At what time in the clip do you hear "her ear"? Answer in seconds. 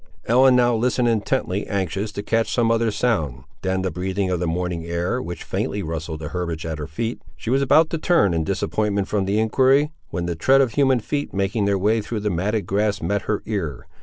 13.29-13.85